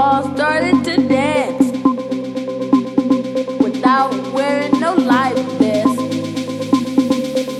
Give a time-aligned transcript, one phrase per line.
[0.00, 1.72] all started to dance
[3.60, 4.94] without wearing no.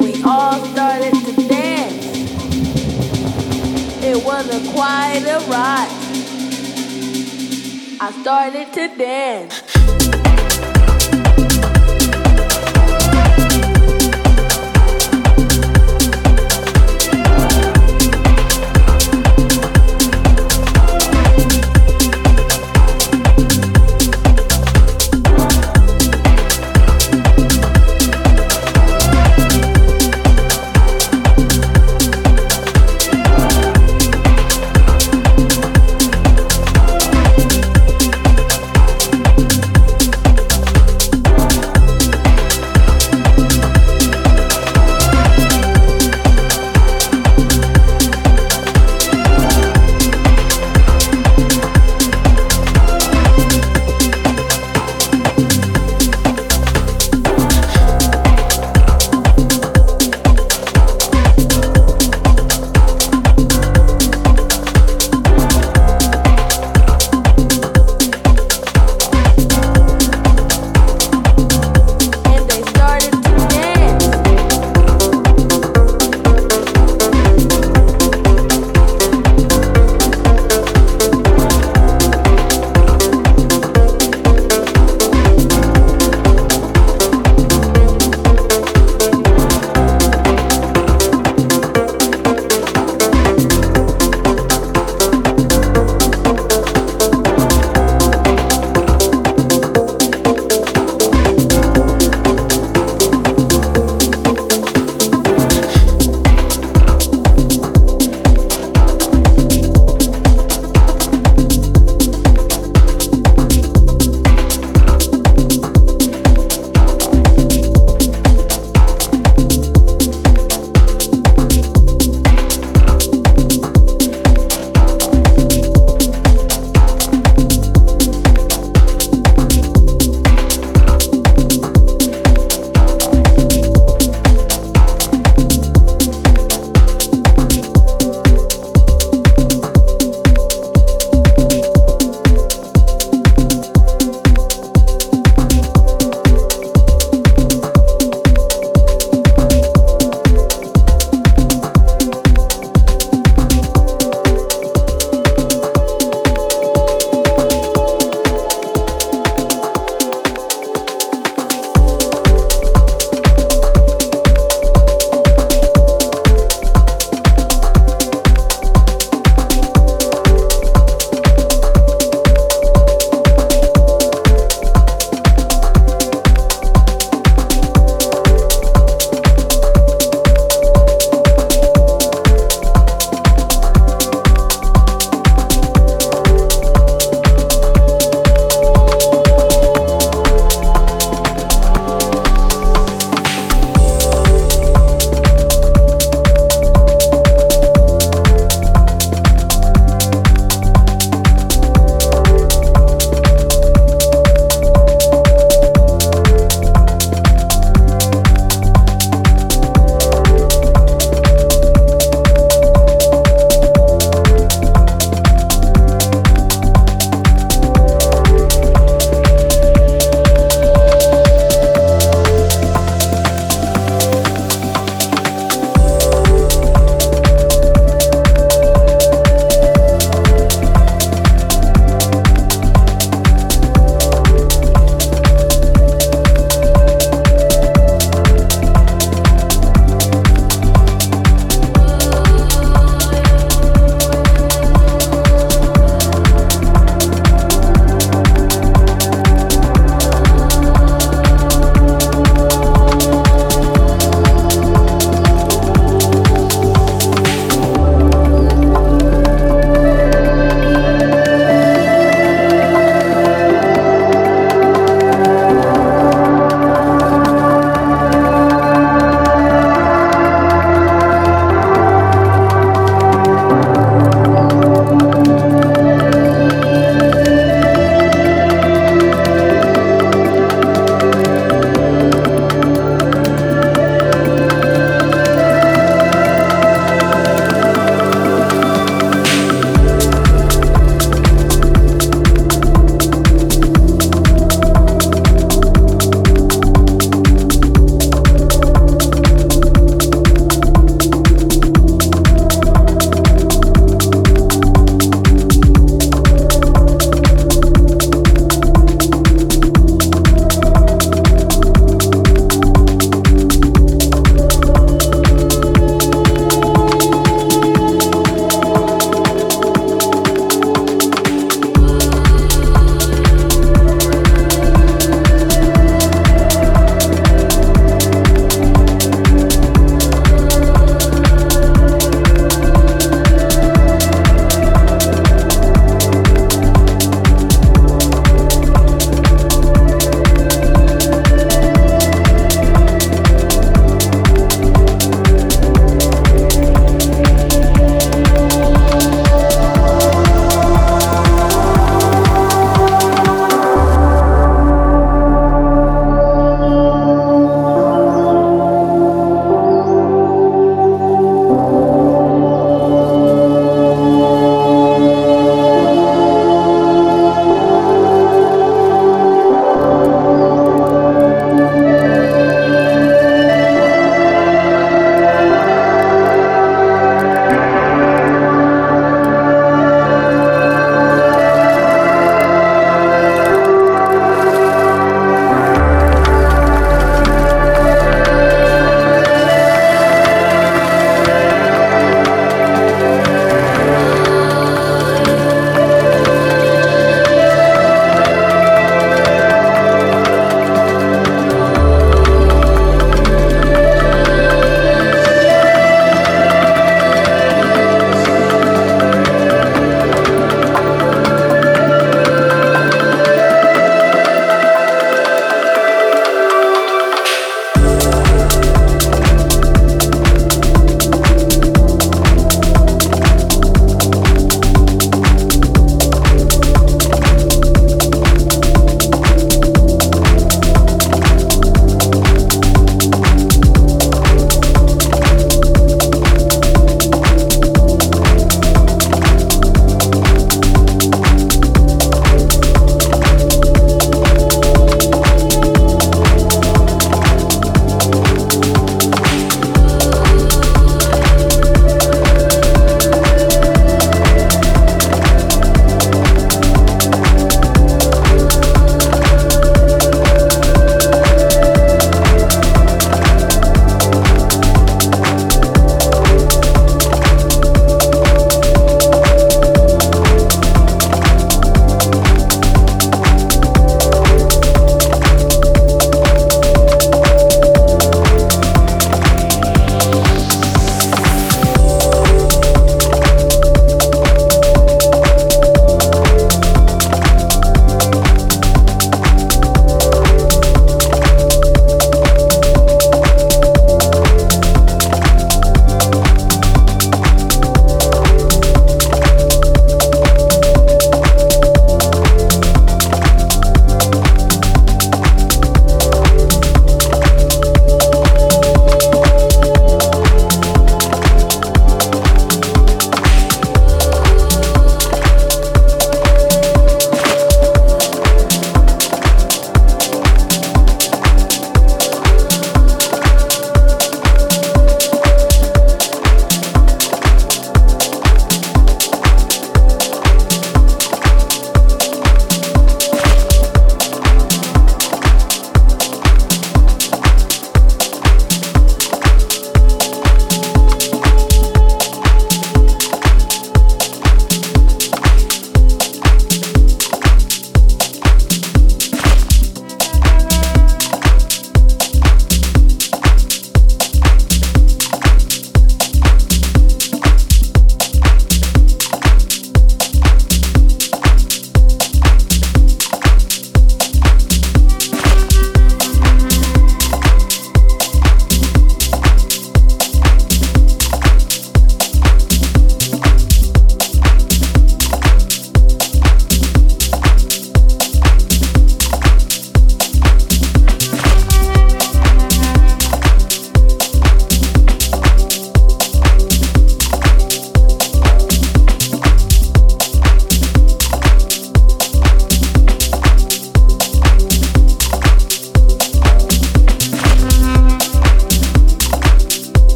[0.00, 2.06] We all started to dance.
[4.02, 5.92] It wasn't quite a ride.
[8.00, 9.69] I started to dance.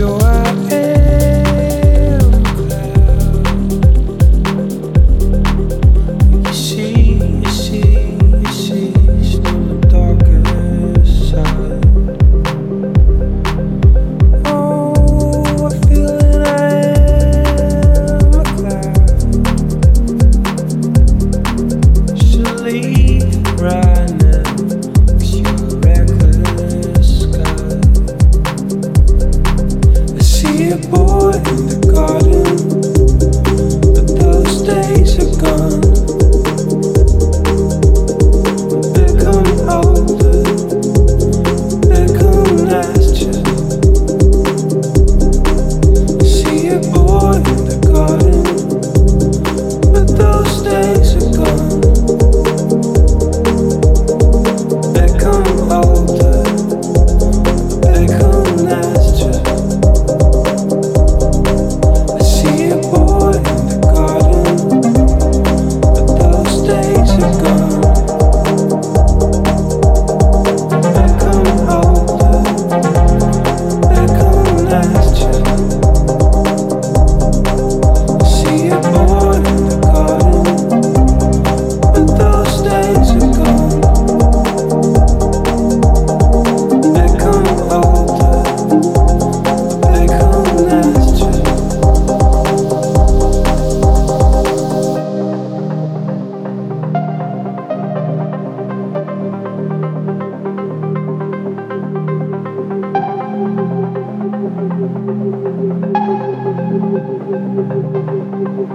[0.00, 0.29] you